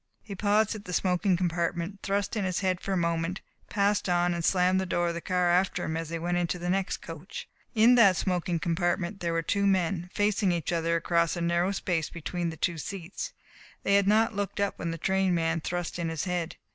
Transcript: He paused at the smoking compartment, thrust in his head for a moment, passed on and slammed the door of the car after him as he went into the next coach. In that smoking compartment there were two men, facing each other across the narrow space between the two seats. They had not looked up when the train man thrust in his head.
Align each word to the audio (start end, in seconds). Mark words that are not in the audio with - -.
He 0.23 0.33
paused 0.33 0.73
at 0.73 0.85
the 0.85 0.93
smoking 0.93 1.37
compartment, 1.37 1.99
thrust 2.01 2.35
in 2.35 2.43
his 2.43 2.61
head 2.61 2.81
for 2.81 2.91
a 2.91 2.97
moment, 2.97 3.39
passed 3.69 4.09
on 4.09 4.33
and 4.33 4.43
slammed 4.43 4.81
the 4.81 4.87
door 4.87 5.09
of 5.09 5.13
the 5.13 5.21
car 5.21 5.51
after 5.51 5.83
him 5.85 5.95
as 5.95 6.09
he 6.09 6.17
went 6.17 6.39
into 6.39 6.57
the 6.57 6.71
next 6.71 7.03
coach. 7.03 7.47
In 7.75 7.93
that 7.93 8.15
smoking 8.17 8.57
compartment 8.57 9.19
there 9.19 9.31
were 9.31 9.43
two 9.43 9.67
men, 9.67 10.09
facing 10.11 10.51
each 10.51 10.71
other 10.73 10.95
across 10.95 11.35
the 11.35 11.41
narrow 11.41 11.71
space 11.71 12.09
between 12.09 12.49
the 12.49 12.57
two 12.57 12.79
seats. 12.79 13.33
They 13.83 13.93
had 13.93 14.07
not 14.07 14.33
looked 14.33 14.59
up 14.59 14.79
when 14.79 14.89
the 14.89 14.97
train 14.97 15.35
man 15.35 15.61
thrust 15.61 15.99
in 15.99 16.09
his 16.09 16.23
head. 16.23 16.55